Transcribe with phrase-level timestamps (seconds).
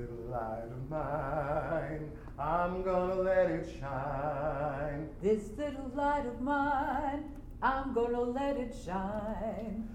[0.00, 5.08] little light of mine, I'm gonna let it shine.
[5.20, 7.24] This little light of mine,
[7.62, 9.88] I'm gonna let it shine.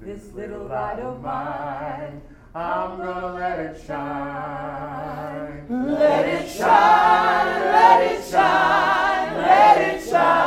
[0.00, 2.22] This little light of mine,
[2.54, 5.66] I'm gonna let it shine.
[5.68, 10.41] Let it shine, let it shine, let it shine.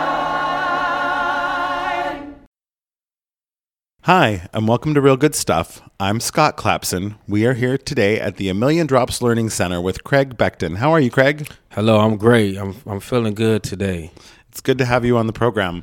[4.06, 5.82] Hi, and welcome to Real Good Stuff.
[6.00, 7.16] I'm Scott Clapson.
[7.28, 10.78] We are here today at the A Million Drops Learning Center with Craig Beckton.
[10.78, 11.48] How are you, Craig?
[11.71, 12.56] Hello, I'm great.
[12.56, 14.12] I'm I'm feeling good today.
[14.48, 15.82] It's good to have you on the program.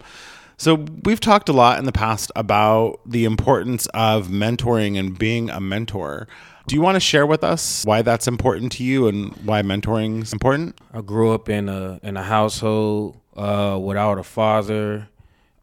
[0.57, 5.51] So, we've talked a lot in the past about the importance of mentoring and being
[5.51, 6.29] a mentor.
[6.69, 10.23] Do you want to share with us why that's important to you and why mentoring
[10.23, 10.81] is important?
[10.95, 15.09] I grew up in a in a household uh, without a father.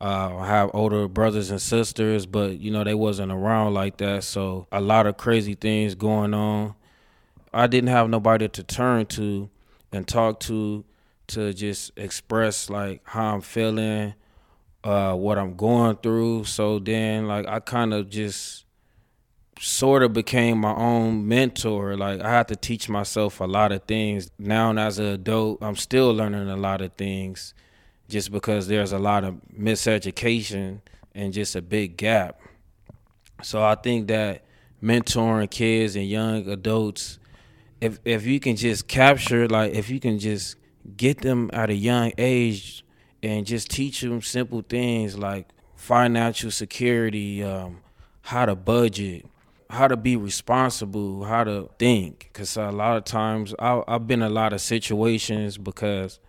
[0.02, 4.23] Uh, I have older brothers and sisters, but you know they wasn't around like that.
[4.23, 6.75] So a lot of crazy things going on.
[7.53, 9.49] I didn't have nobody to turn to
[9.91, 10.85] and talk to
[11.27, 14.14] to just express like how I'm feeling,
[14.86, 16.45] uh, what I'm going through.
[16.45, 18.66] So then like I kind of just
[19.59, 21.97] sort of became my own mentor.
[21.97, 24.31] Like I had to teach myself a lot of things.
[24.39, 27.53] Now as an adult, I'm still learning a lot of things
[28.09, 30.81] just because there's a lot of miseducation
[31.13, 32.39] and just a big gap.
[33.43, 34.43] So I think that
[34.83, 37.19] mentoring kids and young adults,
[37.79, 40.57] if if you can just capture like if you can just
[40.97, 42.83] get them at a young age
[43.21, 47.79] and just teach them simple things like financial security, um,
[48.21, 49.25] how to budget,
[49.69, 52.29] how to be responsible, how to think.
[52.31, 56.19] Because a lot of times I, I've been in a lot of situations because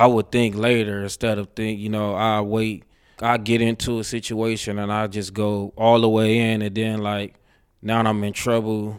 [0.00, 2.84] I would think later instead of think, you know, I wait,
[3.20, 7.00] I get into a situation and I just go all the way in and then
[7.00, 7.34] like
[7.82, 8.98] now I'm in trouble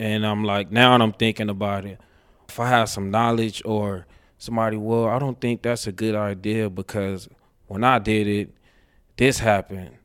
[0.00, 2.00] and I'm like now I'm thinking about it.
[2.48, 6.68] If I have some knowledge or somebody, well, I don't think that's a good idea
[6.68, 7.28] because
[7.68, 8.56] when I did it,
[9.16, 9.96] this happened.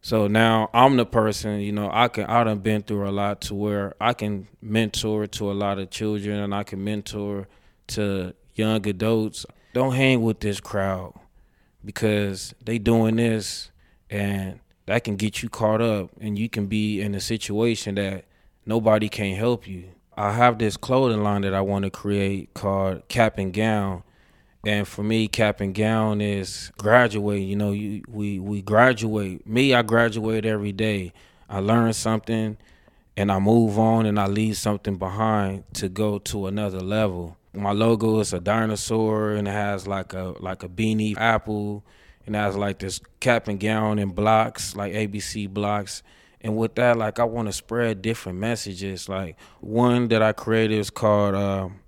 [0.00, 3.42] So now I'm the person, you know, I can I done been through a lot
[3.42, 7.48] to where I can mentor to a lot of children and I can mentor
[7.88, 9.46] to young adults.
[9.72, 11.14] Don't hang with this crowd
[11.84, 13.70] because they doing this
[14.08, 18.24] and that can get you caught up and you can be in a situation that
[18.66, 19.84] nobody can help you.
[20.16, 24.04] I have this clothing line that I want to create called Cap and Gown.
[24.66, 27.42] And for me, cap and gown is graduate.
[27.42, 29.46] You know, you we we graduate.
[29.46, 31.12] Me, I graduate every day.
[31.50, 32.56] I learn something,
[33.14, 37.36] and I move on, and I leave something behind to go to another level.
[37.54, 41.84] My logo is a dinosaur, and it has like a like a beanie apple,
[42.26, 46.02] and it has like this cap and gown and blocks, like ABC blocks.
[46.40, 49.08] And with that, like I want to spread different messages.
[49.08, 51.34] Like one that I created is called.
[51.34, 51.80] Um,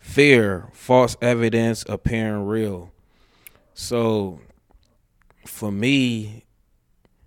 [0.00, 2.90] fear, false evidence appearing real.
[3.74, 4.40] So
[5.46, 6.44] for me,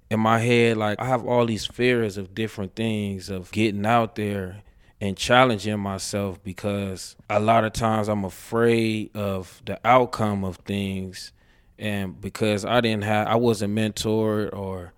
[0.09, 4.15] in my head, like I have all these fears of different things, of getting out
[4.15, 4.63] there
[5.03, 11.33] and challenging myself because a lot of times I'm afraid of the outcome of things.
[11.77, 14.93] And because I didn't have, I wasn't mentored or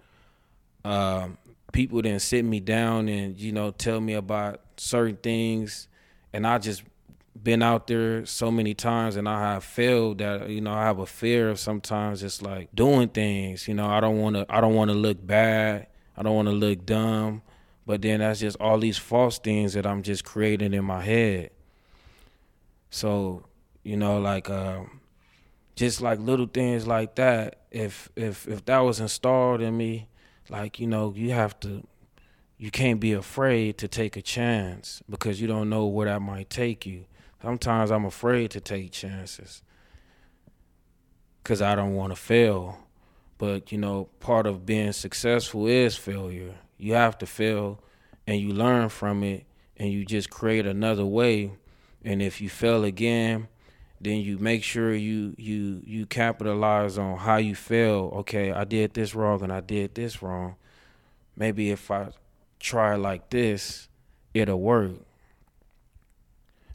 [0.84, 1.40] um,
[1.74, 5.88] people didn't sit me down and, you know, tell me about certain things.
[6.32, 6.84] And I just
[7.42, 11.00] been out there so many times and I have failed that you know I have
[11.00, 14.62] a fear of sometimes just like doing things you know I don't want to I
[14.62, 17.42] don't want to look bad I don't want to look dumb
[17.86, 21.52] but then that's just all these false things that I'm just creating in my head
[22.90, 23.46] so
[23.84, 25.02] you know like um,
[25.76, 30.08] just like little things like that if if if that was installed in me
[30.50, 31.86] like you know you have to
[32.58, 36.50] you can't be afraid to take a chance because you don't know where that might
[36.50, 37.06] take you
[37.46, 39.62] Sometimes I'm afraid to take chances
[41.44, 42.80] because I don't want to fail.
[43.38, 46.56] But, you know, part of being successful is failure.
[46.78, 47.80] You have to fail
[48.28, 49.46] and you learn from it
[49.78, 51.52] and you just create another way.
[52.04, 53.48] And if you fail again,
[54.00, 58.12] then you make sure you you you capitalize on how you fail.
[58.18, 60.56] Okay, I did this wrong and I did this wrong.
[61.36, 62.10] Maybe if I
[62.60, 63.88] try like this,
[64.34, 64.92] it'll work.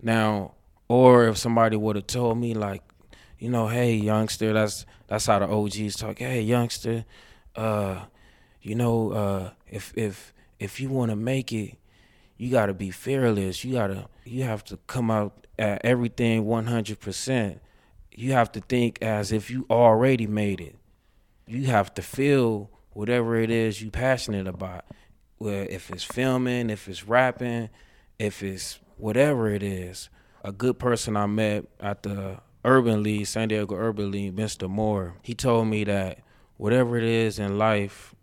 [0.02, 0.54] Now,
[0.88, 2.82] or if somebody would have told me like,
[3.38, 6.18] you know, hey youngster, that's that's how the OGs talk.
[6.18, 7.04] Hey youngster,
[7.54, 8.04] uh,
[8.62, 11.76] you know, uh, if if if you want to make it,
[12.36, 13.64] you got to be fearless.
[13.64, 17.60] You gotta you have to come out at everything one hundred percent.
[18.14, 20.76] You have to think as if you already made it.
[21.46, 24.84] You have to feel whatever it is you passionate about.
[25.38, 27.70] Where if it's filming, if it's rapping,
[28.18, 30.10] if it's whatever it is.
[30.44, 34.68] A good person I met at the Urban League, San Diego Urban League, Mr.
[34.68, 36.18] Moore, he told me that
[36.56, 38.14] whatever it is in life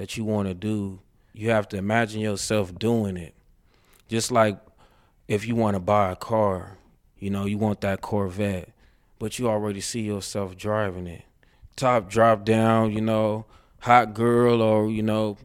[0.00, 0.98] that you want to do,
[1.34, 3.34] you have to imagine yourself doing it.
[4.08, 4.58] Just like
[5.28, 6.78] if you want to buy a car,
[7.18, 8.70] you know, you want that Corvette,
[9.18, 11.24] but you already see yourself driving it.
[11.76, 13.44] Top drop down, you know,
[13.80, 15.36] hot girl or, you know,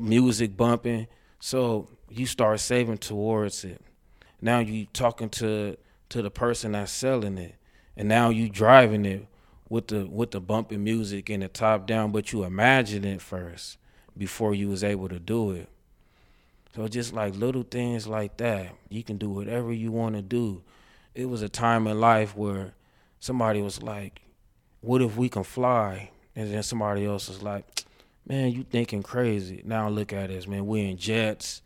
[0.00, 1.08] music bumping.
[1.40, 3.80] So you start saving towards it.
[4.40, 5.76] Now you talking to
[6.10, 7.56] to the person that's selling it.
[7.96, 9.26] And now you driving it
[9.68, 13.78] with the with the bumping music and the top down, but you imagine it first
[14.16, 15.68] before you was able to do it.
[16.74, 20.62] So just like little things like that, you can do whatever you want to do.
[21.14, 22.74] It was a time in life where
[23.18, 24.20] somebody was like,
[24.82, 27.84] "What if we can fly?" And then somebody else was like,
[28.26, 30.66] "Man, you thinking crazy." Now look at us, man.
[30.66, 31.62] We in jets,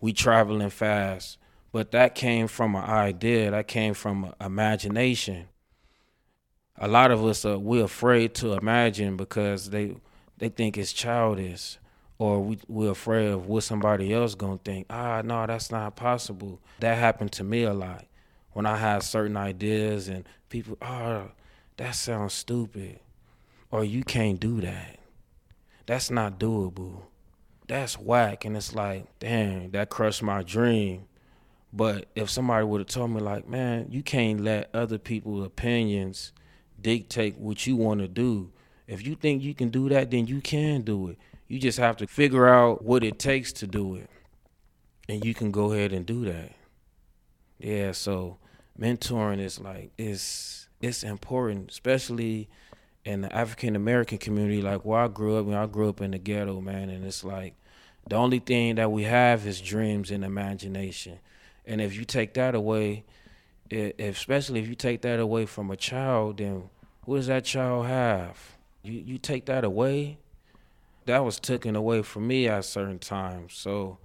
[0.00, 1.36] we traveling fast,
[1.72, 3.50] but that came from an idea.
[3.50, 5.48] That came from imagination.
[6.78, 9.96] A lot of us are we afraid to imagine because they
[10.38, 11.78] they think it's childish
[12.18, 14.86] or we, we're afraid of what somebody else gonna think.
[14.90, 16.60] Ah, no, that's not possible.
[16.80, 18.06] That happened to me a lot
[18.52, 21.30] when I had certain ideas and people, oh,
[21.76, 23.00] that sounds stupid,
[23.70, 24.98] or you can't do that.
[25.86, 27.02] That's not doable.
[27.66, 31.06] That's whack, and it's like, damn, that crushed my dream.
[31.72, 36.32] But if somebody would have told me, like, man, you can't let other people's opinions
[36.80, 38.52] dictate what you want to do.
[38.86, 41.18] If you think you can do that, then you can do it.
[41.54, 44.10] You just have to figure out what it takes to do it.
[45.08, 46.50] And you can go ahead and do that.
[47.60, 48.38] Yeah, so
[48.76, 52.48] mentoring is like it's it's important, especially
[53.04, 56.18] in the African American community, like where I grew up, I grew up in the
[56.18, 57.54] ghetto, man, and it's like
[58.08, 61.20] the only thing that we have is dreams and imagination.
[61.64, 63.04] And if you take that away,
[63.70, 66.64] especially if you take that away from a child, then
[67.04, 68.56] what does that child have?
[68.82, 70.18] You you take that away,
[71.06, 73.54] that was taken away from me at certain times.
[73.54, 73.98] So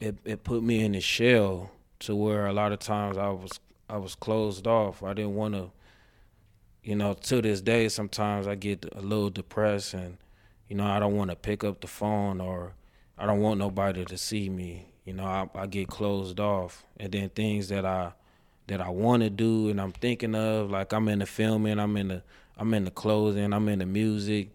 [0.00, 3.60] it it put me in a shell to where a lot of times I was
[3.88, 5.02] I was closed off.
[5.02, 5.70] I didn't want to
[6.82, 10.16] you know, to this day sometimes I get a little depressed and
[10.68, 12.72] you know, I don't want to pick up the phone or
[13.16, 14.86] I don't want nobody to see me.
[15.04, 18.12] You know, I, I get closed off and then things that I
[18.68, 21.96] that I want to do and I'm thinking of like I'm in the filming, I'm
[21.96, 22.22] in the
[22.56, 24.50] I'm in the clothing, I'm in the music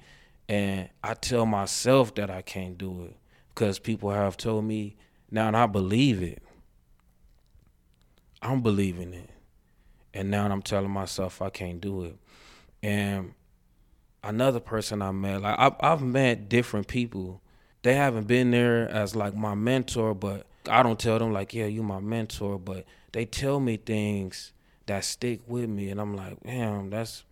[0.54, 3.16] and I tell myself that I can't do it
[3.50, 4.96] because people have told me
[5.32, 6.44] now and I believe it.
[8.40, 9.32] I'm believing it.
[10.14, 12.16] And now I'm telling myself I can't do it.
[12.84, 13.34] And
[14.24, 17.42] another person I met, like I've, I've met different people.
[17.82, 21.66] They haven't been there as like my mentor, but I don't tell them like, yeah,
[21.66, 24.54] you my mentor, but they tell me things
[24.86, 27.24] that stick with me, and I'm like, damn, that's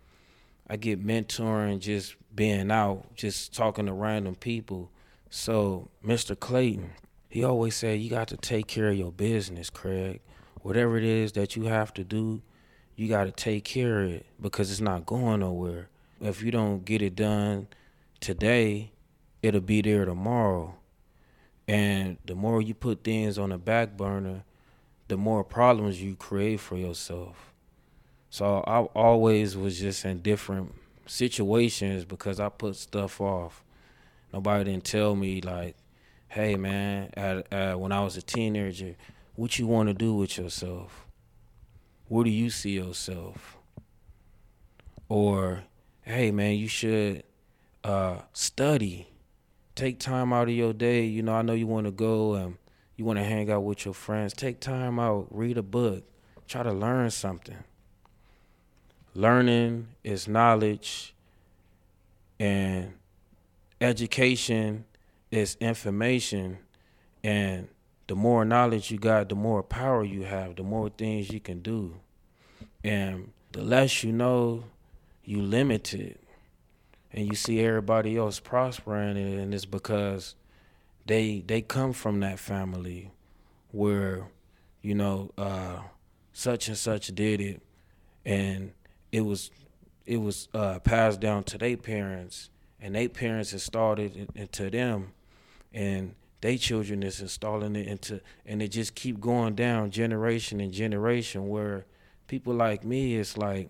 [0.72, 4.90] I get mentoring just being out, just talking to random people.
[5.28, 6.38] So Mr.
[6.38, 6.92] Clayton,
[7.28, 10.22] he always said you got to take care of your business, Craig.
[10.62, 12.40] Whatever it is that you have to do,
[12.96, 15.90] you got to take care of it because it's not going nowhere.
[16.22, 17.68] If you don't get it done
[18.20, 18.92] today,
[19.42, 20.76] it'll be there tomorrow.
[21.68, 24.44] And the more you put things on the back burner,
[25.08, 27.51] the more problems you create for yourself.
[28.32, 30.72] So I always was just in different
[31.04, 33.62] situations because I put stuff off.
[34.32, 35.76] Nobody didn't tell me like,
[36.28, 38.96] "Hey, man, at, at, when I was a teenager,
[39.34, 41.06] what you want to do with yourself?
[42.08, 43.58] Where do you see yourself?"
[45.10, 45.64] Or,
[46.00, 47.24] "Hey, man, you should
[47.84, 49.08] uh, study.
[49.74, 51.04] Take time out of your day.
[51.04, 52.56] You know, I know you want to go and
[52.96, 54.32] you want to hang out with your friends.
[54.32, 56.04] Take time out, read a book,
[56.48, 57.58] try to learn something."
[59.14, 61.14] Learning is knowledge
[62.38, 62.92] and
[63.80, 64.84] education
[65.30, 66.58] is information.
[67.22, 67.68] And
[68.06, 71.60] the more knowledge you got the more power you have the more things you can
[71.60, 71.94] do.
[72.82, 74.64] And the less you know
[75.24, 76.18] you limited.
[77.12, 80.34] And you see everybody else prospering and it's because
[81.04, 83.10] they they come from that family
[83.70, 84.28] where
[84.80, 85.80] you know uh,
[86.32, 87.60] such and such did it.
[88.24, 88.72] And
[89.12, 89.50] it was
[90.04, 92.50] it was uh, passed down to their parents,
[92.80, 95.12] and their parents installed it into them,
[95.72, 100.72] and their children is installing it into, and it just keep going down generation and
[100.72, 101.48] generation.
[101.48, 101.84] Where
[102.26, 103.68] people like me, it's like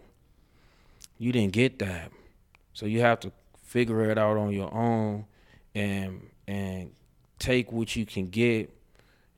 [1.19, 2.13] you didn't get that,
[2.73, 3.33] so you have to
[3.63, 5.27] figure it out on your own,
[5.75, 6.93] and and
[7.39, 8.71] take what you can get,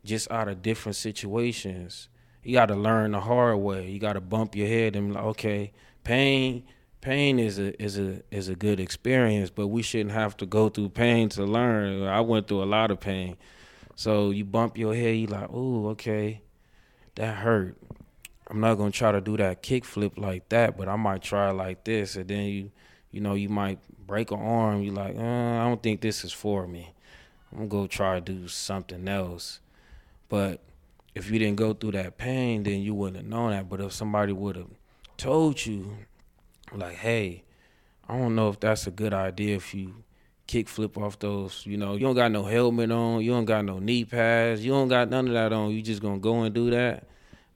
[0.04, 2.08] just out of different situations.
[2.44, 3.90] You got to learn the hard way.
[3.90, 5.72] You got to bump your head and like, okay,
[6.04, 6.64] pain
[7.04, 10.70] pain is a is a is a good experience, but we shouldn't have to go
[10.70, 12.02] through pain to learn.
[12.04, 13.36] I went through a lot of pain.
[13.94, 16.40] So you bump your head, you like, oh, okay,
[17.14, 17.76] that hurt.
[18.48, 21.50] I'm not gonna try to do that kick flip like that, but I might try
[21.50, 22.70] like this, and then you,
[23.10, 24.82] you know, you might break an arm.
[24.82, 26.92] You like, uh, I don't think this is for me.
[27.52, 29.60] I'm gonna go try to do something else.
[30.28, 30.60] But
[31.14, 33.68] if you didn't go through that pain, then you wouldn't have known that.
[33.68, 34.70] But if somebody would have
[35.16, 35.96] told you,
[36.72, 37.44] like, hey,
[38.08, 40.04] I don't know if that's a good idea if you
[40.46, 43.64] kick flip off those, you know, you don't got no helmet on, you don't got
[43.64, 46.54] no knee pads, you don't got none of that on, you just gonna go and
[46.54, 47.06] do that.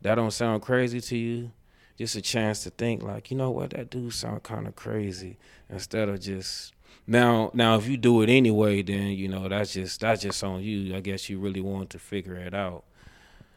[0.02, 1.52] That don't sound crazy to you.
[1.98, 5.36] Just a chance to think like, you know what, that do sound kind of crazy.
[5.68, 6.72] Instead of just
[7.06, 10.62] now, now if you do it anyway, then you know that's just that's just on
[10.62, 10.94] you.
[10.94, 12.84] I guess you really want to figure it out.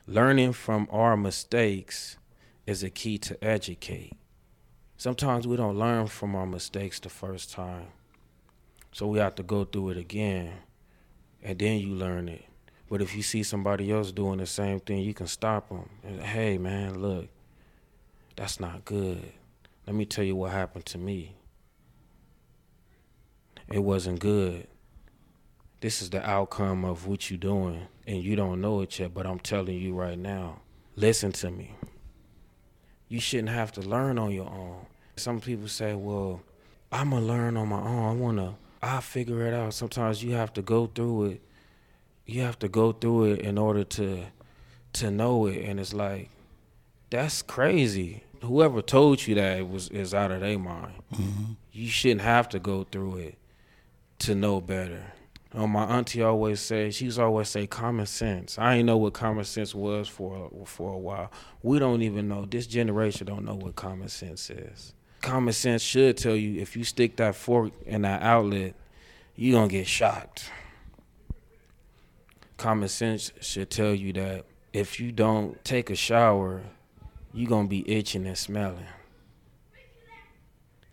[0.07, 2.17] Learning from our mistakes
[2.71, 4.13] is a key to educate.
[4.97, 7.87] Sometimes we don't learn from our mistakes the first time.
[8.91, 10.53] So we have to go through it again
[11.43, 12.45] and then you learn it.
[12.89, 15.89] But if you see somebody else doing the same thing, you can stop them.
[16.03, 17.27] And, hey, man, look,
[18.35, 19.31] that's not good.
[19.87, 21.35] Let me tell you what happened to me.
[23.71, 24.67] It wasn't good.
[25.79, 29.25] This is the outcome of what you're doing, and you don't know it yet, but
[29.25, 30.59] I'm telling you right now.
[30.95, 31.75] Listen to me.
[33.11, 34.85] You shouldn't have to learn on your own.
[35.17, 36.41] Some people say, well,
[36.93, 38.05] I'm going to learn on my own.
[38.05, 39.73] I want to, i figure it out.
[39.73, 41.41] Sometimes you have to go through it.
[42.25, 44.27] You have to go through it in order to
[44.93, 45.61] to know it.
[45.65, 46.29] And it's like,
[47.09, 48.23] that's crazy.
[48.43, 50.93] Whoever told you that was is out of their mind.
[51.13, 51.53] Mm-hmm.
[51.73, 53.37] You shouldn't have to go through it
[54.19, 55.03] to know better.
[55.53, 58.57] You know, my auntie always say she used to always say common sense.
[58.57, 61.31] I ain't know what common sense was for for a while.
[61.61, 62.45] We don't even know.
[62.45, 66.83] This generation don't know what common sense is common sense should tell you if you
[66.83, 68.73] stick that fork in that outlet,
[69.35, 70.49] you're gonna get shocked.
[72.57, 76.61] Common sense should tell you that if you don't take a shower,
[77.33, 78.85] you're gonna be itching and smelling.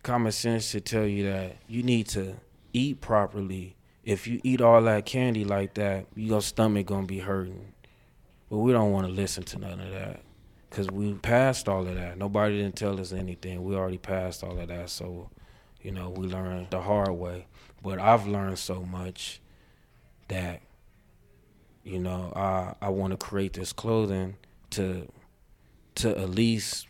[0.03, 2.35] Common sense should tell you that you need to
[2.73, 3.75] eat properly.
[4.09, 7.73] If you eat all that candy like that, your stomach gonna be hurting.
[8.49, 10.21] But we don't want to listen to none of that
[10.67, 12.17] because we passed all of that.
[12.17, 13.63] Nobody didn't tell us anything.
[13.63, 14.89] We already passed all of that.
[14.89, 15.29] So,
[15.83, 17.45] you know, we learned the hard way.
[17.83, 19.41] But I've learned so much
[20.27, 20.63] that,
[21.83, 24.37] you know, I I want to create this clothing
[24.71, 25.07] to
[25.95, 26.87] to at least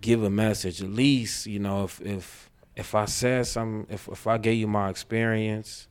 [0.00, 0.82] give a message.
[0.82, 4.66] At least, you know, if if if I said something, if if I gave you
[4.66, 5.86] my experience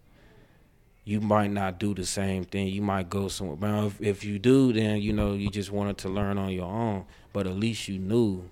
[1.05, 2.67] you might not do the same thing.
[2.67, 3.55] You might go somewhere.
[3.55, 6.65] But if, if you do, then you know you just wanted to learn on your
[6.65, 7.05] own.
[7.31, 8.49] But at least you knew.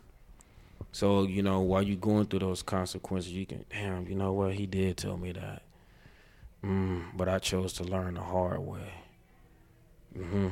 [0.91, 4.07] So you know while you going through those consequences, you can damn.
[4.07, 5.63] You know what he did tell me that.
[6.63, 8.93] Mm, but I chose to learn the hard way.
[10.15, 10.49] Mm-hmm.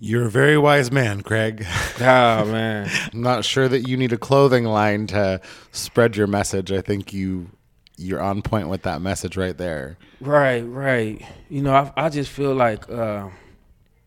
[0.00, 1.64] You're a very wise man, Craig.
[2.00, 2.90] Ah, man.
[3.12, 6.72] I'm not sure that you need a clothing line to spread your message.
[6.72, 7.50] I think you
[7.96, 9.98] you're on point with that message right there.
[10.20, 11.24] Right, right.
[11.48, 13.28] You know, I, I just feel like uh,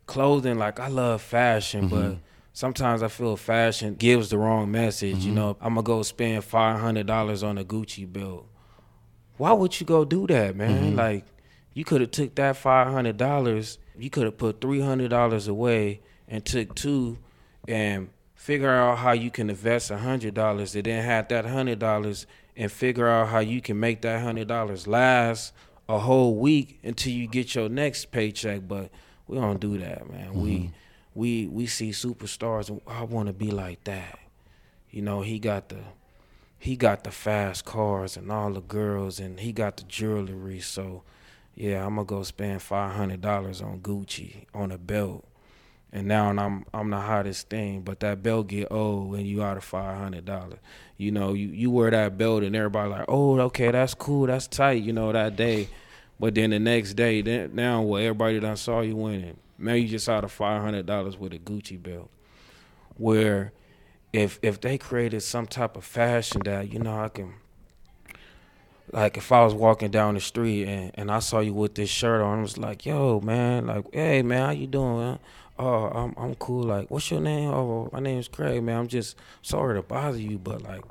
[0.05, 0.57] clothing.
[0.57, 2.09] Like I love fashion, mm-hmm.
[2.11, 2.17] but
[2.53, 5.17] sometimes I feel fashion gives the wrong message.
[5.17, 5.27] Mm-hmm.
[5.27, 8.47] You know, I'm gonna go spend five hundred dollars on a Gucci belt.
[9.37, 10.83] Why would you go do that, man?
[10.83, 10.95] Mm-hmm.
[10.95, 11.25] Like,
[11.73, 13.77] you could have took that five hundred dollars.
[13.97, 17.17] You could have put three hundred dollars away and took two,
[17.67, 21.79] and figure out how you can invest a hundred dollars, and then have that hundred
[21.79, 22.25] dollars
[22.55, 25.53] and figure out how you can make that hundred dollars last
[25.87, 28.67] a whole week until you get your next paycheck.
[28.67, 28.89] But
[29.27, 30.29] we don't do that, man.
[30.29, 30.41] Mm-hmm.
[30.41, 30.71] We
[31.13, 34.19] we we see superstars and I want to be like that.
[34.89, 35.79] You know, he got the
[36.57, 40.59] he got the fast cars and all the girls and he got the jewelry.
[40.59, 41.03] So
[41.55, 45.25] yeah, I'm gonna go spend five hundred dollars on Gucci on a belt
[45.95, 47.81] and now I'm I'm the hottest thing.
[47.81, 50.59] But that belt get old and you out of five hundred dollars.
[50.97, 54.45] You know, you, you wear that belt and everybody like, oh, okay, that's cool, that's
[54.45, 54.83] tight.
[54.83, 55.69] You know that day,
[56.19, 58.01] but then the next day, then now what?
[58.01, 59.37] Everybody done saw you winning.
[59.57, 62.09] Now you just out of five hundred dollars with a Gucci belt.
[62.97, 63.53] Where,
[64.11, 67.35] if if they created some type of fashion that you know I can
[68.91, 71.89] like if I was walking down the street and, and I saw you with this
[71.89, 75.19] shirt on, I was like, yo, man, like, hey man, how you doing?
[75.57, 76.63] Oh, I'm I'm cool.
[76.63, 77.49] Like, what's your name?
[77.49, 78.79] Oh, my name's Craig, man.
[78.79, 80.83] I'm just sorry to bother you, but like,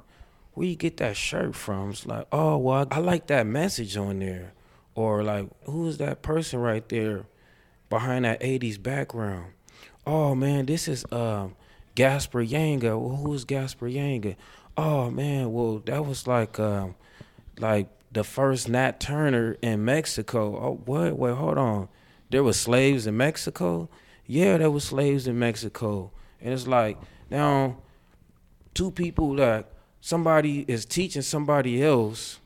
[0.54, 1.90] where you get that shirt from?
[1.90, 4.52] It's like, oh, well, I, I like that message on there,
[4.94, 7.26] or like, who is that person right there?
[7.88, 9.52] behind that 80s background.
[10.06, 11.54] Oh man, this is um
[11.94, 12.98] Gaspar Yanga.
[13.00, 14.36] Well, who is Gaspar Yanga?
[14.76, 16.94] Oh man, well that was like um
[17.58, 20.56] like the first Nat Turner in Mexico.
[20.56, 21.16] Oh what?
[21.16, 21.88] Wait, hold on.
[22.30, 23.88] There were slaves in Mexico?
[24.26, 26.12] Yeah, there were slaves in Mexico.
[26.40, 26.98] And it's like
[27.30, 27.78] now
[28.74, 32.38] two people that somebody is teaching somebody else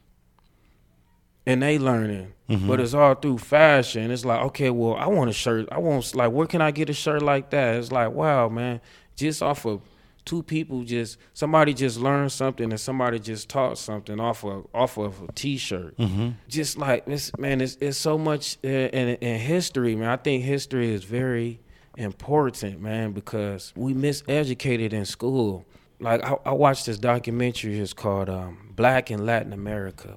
[1.47, 2.33] and they learning.
[2.49, 2.69] Mm-hmm.
[2.69, 4.11] But it's all through fashion.
[4.11, 5.69] It's like okay well i want a shirt.
[5.73, 7.77] I want like where can i get a shirt like that?
[7.77, 8.81] It's like wow man.
[9.17, 9.81] Just off of
[10.25, 14.99] two people just somebody just learned something and somebody just taught something off of off
[14.99, 15.97] of a t-shirt.
[15.97, 16.31] Mm-hmm.
[16.49, 20.11] Just like this man it's, it's so much in, in, in history man.
[20.11, 21.61] I think history is very
[22.05, 25.67] important man because we miseducated in school.
[26.01, 30.17] Like i, I watched this documentary it's called um, black in latin america.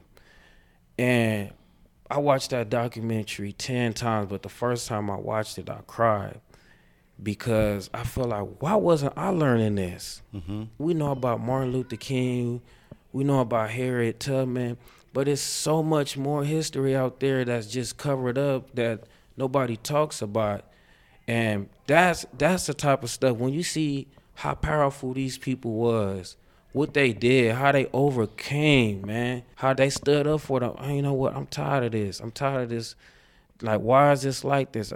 [0.99, 1.51] And
[2.11, 6.41] I watched that documentary 10 times, but the first time I watched it, I cried
[7.23, 10.21] because I felt like, why wasn't I learning this?
[10.77, 12.61] We know about Martin Luther King,
[13.13, 14.77] we know about Harriet Tubman,
[15.13, 19.05] but it's so much more history out there that's just covered up that
[19.37, 20.65] nobody talks about.
[21.27, 26.35] And that's that's the type of stuff when you see how powerful these people was,
[26.73, 30.73] what they did, how they overcame, man, how they stood up for them.
[30.77, 31.35] Oh, you know what?
[31.35, 32.19] I'm tired of this.
[32.19, 32.95] I'm tired of this.
[33.61, 34.91] Like, why is this like this?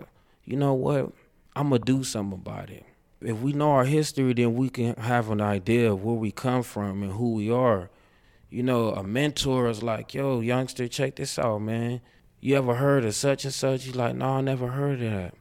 [0.45, 1.11] You know what?
[1.55, 2.85] I'm gonna do something about it.
[3.21, 6.63] If we know our history, then we can have an idea of where we come
[6.63, 7.89] from and who we are.
[8.49, 12.01] You know, a mentor is like, yo, youngster, check this out, man.
[12.39, 13.85] You ever heard of such and such?
[13.85, 15.33] He's like, no, I never heard of that.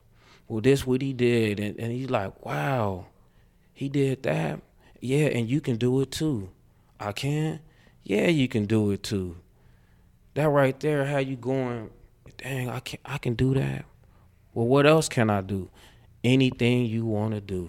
[0.54, 1.58] Well, this what he did.
[1.58, 3.06] And, and he's like, wow,
[3.72, 4.60] he did that?
[5.00, 6.48] Yeah, and you can do it too.
[7.00, 7.58] I can?
[8.04, 9.38] Yeah, you can do it too.
[10.34, 11.90] That right there, how you going,
[12.36, 13.84] dang, I can I can do that.
[14.52, 15.70] Well, what else can I do?
[16.22, 17.68] Anything you want to do.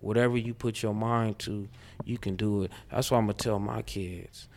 [0.00, 1.68] Whatever you put your mind to,
[2.06, 2.70] you can do it.
[2.90, 4.48] That's what I'm to tell my kids.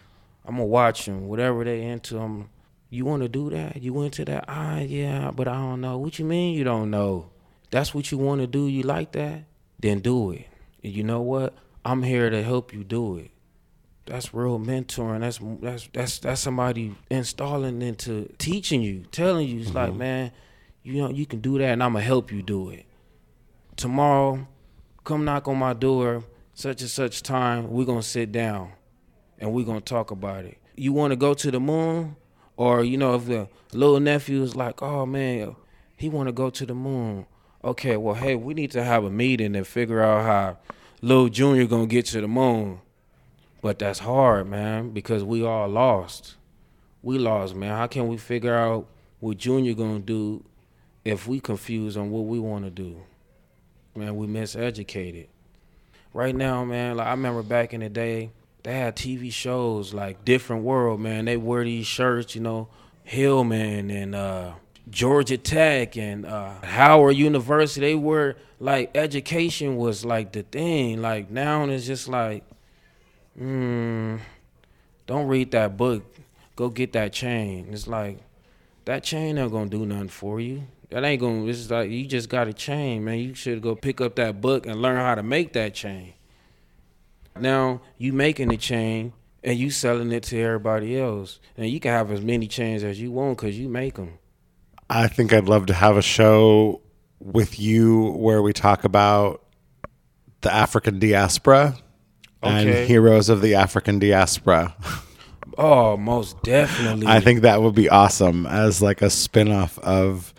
[0.45, 2.13] I'm to watch them, whatever they into.
[2.13, 2.51] them.
[2.89, 3.83] you want to do that?
[3.83, 4.45] You into that?
[4.47, 5.97] Ah, yeah, but I don't know.
[5.97, 7.31] What you mean you don't know?
[7.71, 8.67] That's what you want to do.
[8.67, 9.43] You like that?
[9.79, 10.47] Then do it.
[10.83, 11.53] And you know what?
[11.85, 13.31] I'm here to help you do it.
[14.05, 15.19] That's real mentoring.
[15.19, 19.61] That's that's that's that's somebody installing into teaching you, telling you.
[19.61, 19.99] It's like, mm-hmm.
[19.99, 20.31] man,
[20.81, 22.85] you know, you can do that, and I'm gonna help you do it.
[23.75, 24.47] Tomorrow,
[25.03, 26.23] come knock on my door,
[26.55, 27.69] such and such time.
[27.69, 28.71] We're gonna sit down,
[29.37, 30.57] and we're gonna talk about it.
[30.75, 32.15] You want to go to the moon,
[32.57, 35.55] or you know, if the little nephew is like, oh man,
[35.97, 37.27] he want to go to the moon.
[37.61, 40.57] Okay, well, hey, we need to have a meeting and figure out how
[41.01, 42.79] little Junior gonna get to the moon.
[43.61, 46.35] But that's hard, man, because we all lost.
[47.01, 47.75] We lost, man.
[47.75, 48.87] How can we figure out
[49.19, 50.45] what Junior gonna do
[51.03, 53.01] if we confused on what we want to do?
[53.93, 55.27] Man, we miseducated.
[56.13, 58.31] Right now, man, like I remember back in the day,
[58.63, 61.25] they had TV shows like Different World, man.
[61.25, 62.69] They wear these shirts, you know,
[63.03, 64.53] Hillman and uh,
[64.89, 67.81] Georgia Tech and uh, Howard University.
[67.81, 71.01] They were like education was like the thing.
[71.01, 72.43] Like now it's just like,
[73.39, 74.19] mm,
[75.07, 76.03] don't read that book.
[76.55, 77.69] Go get that chain.
[77.71, 78.19] It's like
[78.85, 80.63] that chain ain't gonna do nothing for you.
[80.89, 81.45] That ain't gonna.
[81.45, 83.19] It's like you just got a chain, man.
[83.19, 86.13] You should go pick up that book and learn how to make that chain.
[87.39, 91.91] Now you making the chain and you selling it to everybody else, and you can
[91.91, 94.18] have as many chains as you want because you make them.
[94.89, 96.81] I think I'd love to have a show
[97.19, 99.43] with you where we talk about
[100.41, 101.75] the African diaspora
[102.41, 102.79] Okay.
[102.79, 104.73] and heroes of the African diaspora.
[105.57, 107.05] Oh, most definitely.
[107.07, 110.33] I think that would be awesome as like a spin-off of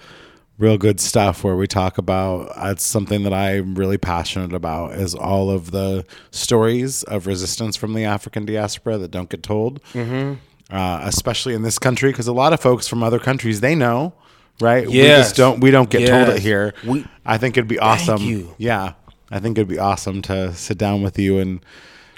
[0.56, 5.14] real good stuff where we talk about it's something that I'm really passionate about is
[5.14, 9.82] all of the stories of resistance from the African diaspora that don't get told.
[9.92, 10.34] Mm-hmm.
[10.74, 14.14] Uh, especially in this country because a lot of folks from other countries they know
[14.60, 17.78] right we just don't we don't get told it here We- i think it'd be
[17.78, 18.92] awesome yeah
[19.30, 21.64] i think it'd be awesome to sit down with you and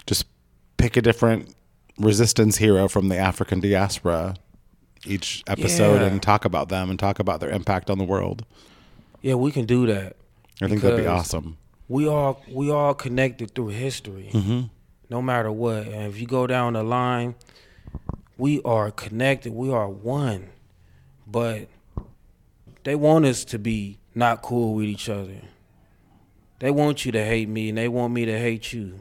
[0.07, 0.27] just
[0.77, 1.55] pick a different
[1.99, 4.35] resistance hero from the African diaspora
[5.07, 6.07] each episode Yeah.
[6.09, 8.45] and talk about them and talk about their impact on the world.
[9.21, 10.17] yeah, we can do that.
[10.61, 11.59] I think that'd be awesome.
[11.89, 14.61] We all we all connected through history, Mm-hmm.
[15.11, 15.87] no matter what.
[15.87, 17.35] And if you go down the line,
[18.39, 19.53] we are connected.
[19.53, 20.49] We are one.
[21.27, 21.69] But
[22.85, 25.43] they want us to be not cool with each other.
[26.59, 29.01] They want you to hate me, and they want me to hate you.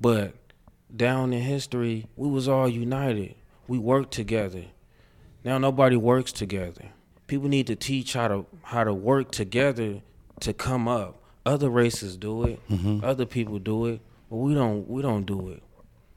[0.00, 0.34] But
[0.94, 3.34] down in history, we was all united.
[3.66, 4.64] We worked together.
[5.44, 6.90] Now nobody works together
[7.30, 10.02] people need to teach how to how to work together
[10.40, 11.22] to come up.
[11.46, 12.68] Other races do it.
[12.68, 13.04] Mm-hmm.
[13.04, 14.90] Other people do it, but we don't.
[14.90, 15.62] We don't do it.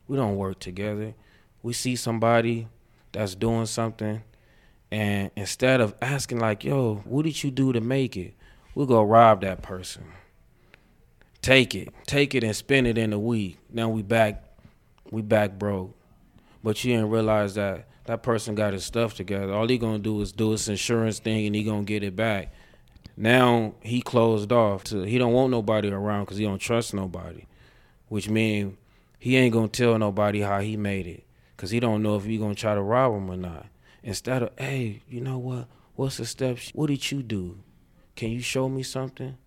[0.07, 1.13] We don't work together.
[1.61, 2.67] We see somebody
[3.11, 4.23] that's doing something,
[4.93, 8.35] and instead of asking like, "Yo, what did you do to make it?"
[8.75, 10.03] We'll go rob that person.
[11.41, 13.57] Take it, take it, and spend it in a week.
[13.71, 14.43] Now we back,
[15.09, 15.95] we back broke.
[16.63, 19.51] But you didn't realize that that person got his stuff together.
[19.51, 22.53] All he gonna do is do his insurance thing, and he gonna get it back.
[23.17, 24.83] Now he closed off.
[24.85, 27.47] To he don't want nobody around because he don't trust nobody,
[28.09, 28.77] which means
[29.17, 31.23] he ain't gonna tell nobody how he made it
[31.55, 33.65] because he don't know if he gonna try to rob him or not.
[34.03, 35.67] Instead of, hey, you know what?
[35.95, 36.71] What's the steps?
[36.73, 37.59] What did you do?
[38.15, 39.37] Can you show me something?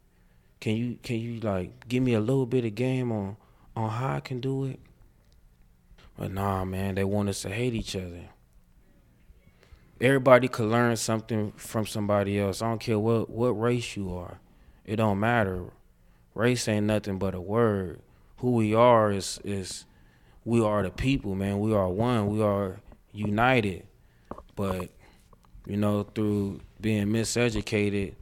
[0.61, 3.37] Can you can you like give me a little bit of game on
[3.77, 4.81] on how I can do it?
[6.19, 8.31] But nah, man, they want us to hate each other.
[10.01, 12.63] Everybody could learn something from somebody else.
[12.63, 14.41] I don't care what what race you are.
[14.85, 15.65] It don't matter.
[16.35, 18.01] Race ain't nothing but a word.
[18.39, 19.85] Who we are is is
[20.45, 21.61] we are the people, man.
[21.61, 22.29] We are one.
[22.29, 22.81] We are
[23.13, 23.87] united.
[24.57, 24.91] But
[25.67, 28.15] you know, through being miseducated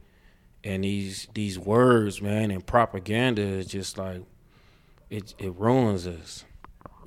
[0.63, 4.21] and these these words, man, and propaganda is just like
[5.09, 6.45] it it ruins us.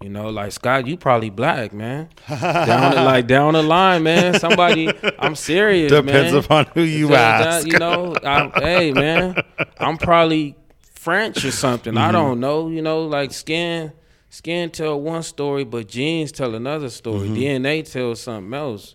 [0.02, 2.08] You know, like Scott, you probably black, man.
[2.28, 4.38] down the, like down the line, man.
[4.38, 6.44] Somebody, I'm serious, Depends man.
[6.44, 7.66] upon who you ask.
[7.66, 9.42] you know, I'm, hey, man,
[9.78, 10.54] I'm probably
[10.94, 11.94] French or something.
[11.94, 12.02] Mm-hmm.
[12.08, 12.68] I don't know.
[12.68, 13.92] You know, like skin,
[14.30, 17.28] skin tell one story, but genes tell another story.
[17.28, 17.34] Mm-hmm.
[17.34, 18.94] DNA tells something else.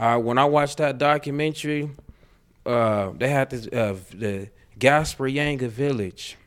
[0.00, 1.90] Uh, when I watched that documentary,
[2.64, 6.38] uh, they had this uh, the Gaspar Yanga village.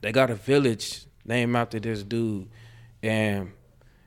[0.00, 2.48] They got a village named after this dude,
[3.02, 3.52] and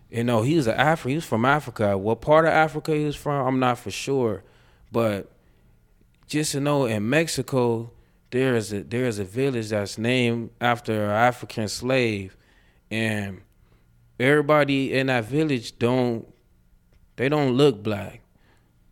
[0.10, 1.10] you know he was an Afro.
[1.10, 1.96] He was from Africa.
[1.96, 4.44] What part of Africa he was from, I'm not for sure,
[4.92, 5.32] but
[6.26, 7.92] just to know in Mexico
[8.32, 12.36] there is a there is a village that's named after an African slave,
[12.90, 13.42] and
[14.20, 16.28] everybody in that village don't
[17.16, 18.21] they don't look black.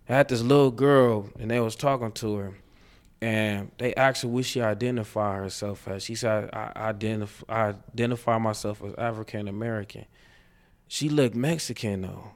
[0.09, 2.53] I had this little girl and they was talking to her
[3.21, 6.03] and they asked her what she identify herself as.
[6.03, 10.05] She said, I, identif- I identify myself as African American.
[10.87, 12.31] She looked Mexican though,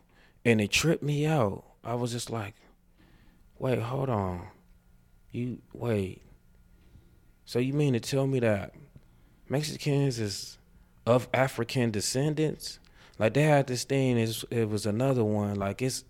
[0.46, 1.64] and it tripped me out.
[1.84, 2.54] I was just like,
[3.58, 4.48] wait, hold on.
[5.32, 6.22] You, wait.
[7.46, 8.74] So you mean to tell me that
[9.50, 10.58] Mexicans is
[11.06, 12.80] of African descendants?
[13.18, 15.56] Like they had this thing, it was another one.
[15.56, 16.04] Like it's,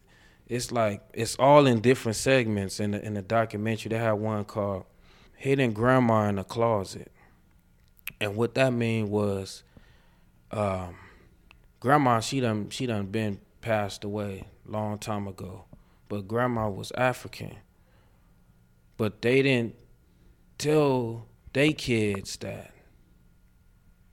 [0.47, 3.89] it's like it's all in different segments in the in the documentary.
[3.89, 4.85] They had one called
[5.37, 7.11] "Hidden Grandma in the Closet,"
[8.19, 9.63] and what that mean was,
[10.51, 10.95] um,
[11.79, 15.65] Grandma she done she done been passed away long time ago,
[16.09, 17.55] but Grandma was African.
[18.97, 19.75] But they didn't
[20.57, 22.73] tell they kids that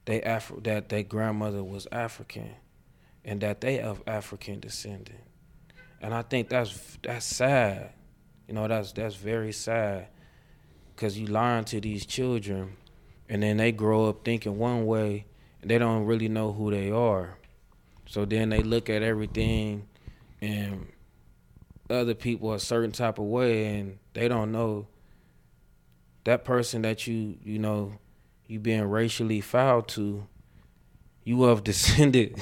[0.04, 2.54] they Afro that their grandmother was African,
[3.24, 5.29] and that they of African descendant
[6.00, 7.92] and I think that's that's sad.
[8.48, 10.08] You know, that's that's very sad
[10.94, 12.76] because you lying to these children,
[13.28, 15.26] and then they grow up thinking one way,
[15.62, 17.38] and they don't really know who they are.
[18.06, 19.86] So then they look at everything,
[20.40, 20.88] and
[21.88, 24.86] other people a certain type of way, and they don't know
[26.24, 27.92] that person that you you know
[28.46, 30.26] you being racially foul to.
[31.24, 32.40] You have descended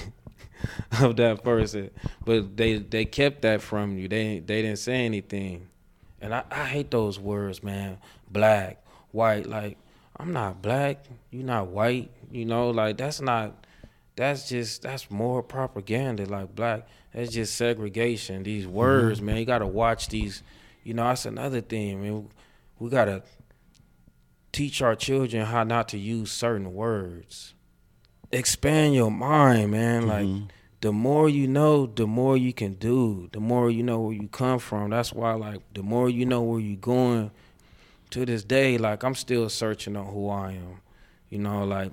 [1.01, 1.91] of that person,
[2.25, 4.09] but they they kept that from you.
[4.09, 5.69] They they didn't say anything,
[6.21, 7.99] and I, I hate those words, man.
[8.31, 9.79] Black, white, like
[10.17, 11.05] I'm not black.
[11.31, 12.11] you're not white.
[12.31, 13.65] You know, like that's not.
[14.17, 16.27] That's just that's more propaganda.
[16.27, 18.43] Like black, that's just segregation.
[18.43, 18.75] These mm-hmm.
[18.75, 19.37] words, man.
[19.37, 20.43] You gotta watch these.
[20.83, 22.03] You know, that's another thing.
[22.03, 22.29] Man,
[22.79, 23.23] we gotta
[24.51, 27.55] teach our children how not to use certain words
[28.33, 30.07] expand your mind, man.
[30.07, 30.47] Like mm-hmm.
[30.81, 33.29] the more you know, the more you can do.
[33.33, 34.91] The more you know where you come from.
[34.91, 37.31] That's why, like, the more you know where you're going.
[38.13, 40.81] To this day, like, I'm still searching on who I am.
[41.29, 41.93] You know, like,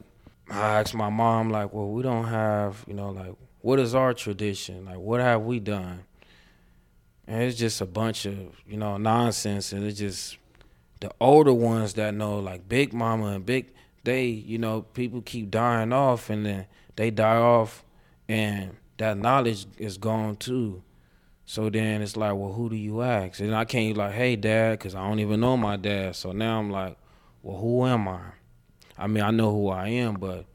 [0.49, 4.13] I asked my mom, like, well, we don't have, you know, like, what is our
[4.13, 4.85] tradition?
[4.85, 6.05] Like, what have we done?
[7.27, 9.73] And it's just a bunch of, you know, nonsense.
[9.73, 10.37] And it's just
[10.99, 13.73] the older ones that know, like Big Mama and Big,
[14.05, 16.65] they, you know, people keep dying off and then
[16.95, 17.83] they die off
[18.29, 20.81] and that knowledge is gone too.
[21.45, 23.39] So then it's like, well, who do you ask?
[23.39, 26.15] And I can't like, hey, dad, because I don't even know my dad.
[26.15, 26.97] So now I'm like,
[27.43, 28.21] well, who am I?
[28.97, 30.45] I mean, I know who I am, but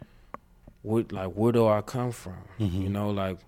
[0.83, 2.39] what, like, where do I come from?
[2.59, 2.83] Mm-hmm.
[2.83, 3.39] You know, like,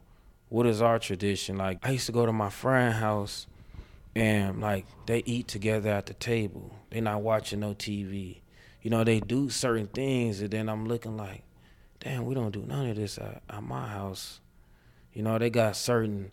[0.51, 1.57] what is our tradition?
[1.57, 3.47] Like, I used to go to my friend's house,
[4.15, 6.71] and like they eat together at the table.
[6.91, 8.42] They not watching no TV.
[8.83, 11.45] You know, they do certain things, and then I'm looking like,
[12.01, 14.41] damn, we don't do none of this at, at my house.
[15.15, 16.33] You know, they got certain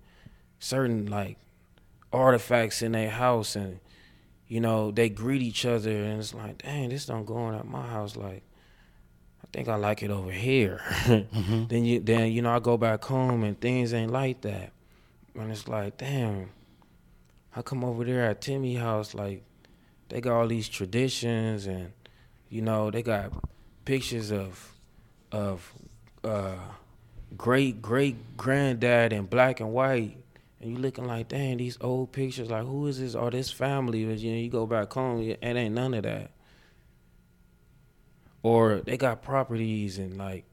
[0.59, 1.37] certain like
[2.11, 3.79] artifacts in their house, and
[4.47, 7.67] you know they greet each other, and it's like, dang, this don't go on at
[7.67, 8.15] my house.
[8.15, 8.41] Like,
[9.43, 10.81] I think I like it over here.
[11.09, 11.67] Mm-hmm.
[11.67, 14.71] Then you then you know I go back home and things ain't like that,
[15.35, 16.49] and it's like, damn,
[17.55, 19.43] I come over there at Timmy house like
[20.09, 21.91] they got all these traditions and
[22.49, 23.31] you know they got
[23.85, 24.73] pictures of
[25.31, 25.71] of
[26.23, 26.55] uh,
[27.37, 30.17] great great granddad in black and white.
[30.61, 33.15] And you looking like dang these old pictures like who is this?
[33.15, 36.31] Or this family but you know you go back home it ain't none of that.
[38.43, 40.45] Or they got properties and like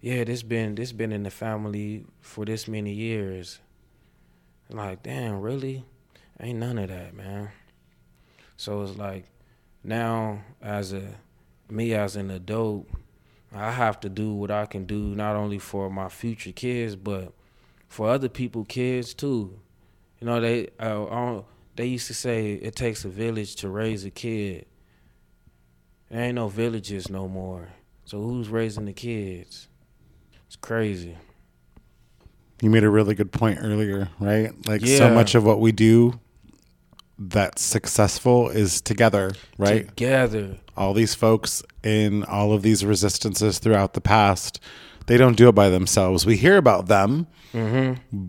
[0.00, 3.60] yeah this been this been in the family for this many years.
[4.68, 5.84] Like damn really?
[6.38, 7.50] Ain't none of that man.
[8.56, 9.24] So it's like
[9.82, 11.02] now as a
[11.68, 12.86] me as an adult
[13.54, 17.32] i have to do what i can do not only for my future kids but
[17.90, 19.58] for other people kids too.
[20.20, 21.42] You know they uh,
[21.76, 24.64] they used to say it takes a village to raise a kid.
[26.08, 27.68] There ain't no villages no more.
[28.04, 29.68] So who's raising the kids?
[30.46, 31.16] It's crazy.
[32.62, 34.52] You made a really good point earlier, right?
[34.66, 36.18] Like so much of what we do
[37.22, 39.86] that's successful is together, right?
[39.88, 44.58] together all these folks in all of these resistances throughout the past,
[45.06, 46.24] they don't do it by themselves.
[46.24, 48.28] We hear about them, Mm-hmm.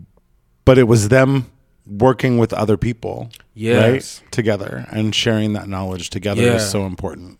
[0.66, 1.50] but it was them
[1.86, 4.20] working with other people, Yes.
[4.22, 4.30] right?
[4.32, 6.56] Together and sharing that knowledge together Yeah.
[6.56, 7.38] is so important.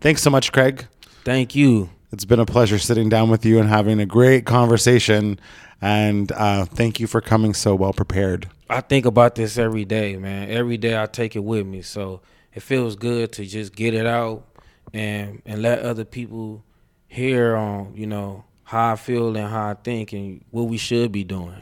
[0.00, 0.86] Thanks so much, Craig.
[1.24, 5.38] thank you It's been a pleasure sitting down with you and having a great conversation.
[5.82, 8.48] And uh, thank you for coming so well prepared.
[8.70, 10.48] I think about this every day, man.
[10.48, 11.82] Every day I take it with me.
[11.82, 12.20] So
[12.54, 14.44] it feels good to just get it out
[14.92, 16.64] and and let other people
[17.08, 21.10] hear on, you know, how I feel and how I think and what we should
[21.10, 21.60] be doing.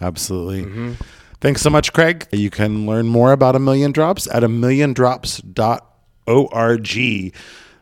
[0.00, 0.64] Absolutely.
[0.64, 0.92] Mm-hmm.
[1.40, 2.26] Thanks so much, Craig.
[2.30, 7.34] You can learn more about A Million Drops at a milliondrops.org.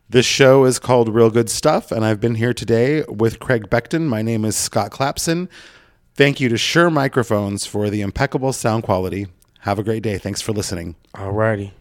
[0.09, 4.07] This show is called Real Good Stuff, and I've been here today with Craig Beckton.
[4.07, 5.49] My name is Scott Clapson.
[6.15, 9.29] Thank you to Shure Microphones for the impeccable sound quality.
[9.61, 10.19] Have a great day.
[10.19, 10.97] Thanks for listening.
[11.15, 11.73] All righty.